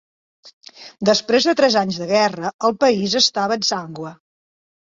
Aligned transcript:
Després 1.09 1.47
de 1.49 1.53
tres 1.59 1.77
anys 1.83 1.99
de 2.05 2.07
guerra, 2.13 2.53
el 2.71 2.75
país 2.85 3.17
estava 3.23 3.59
exsangüe. 3.63 4.17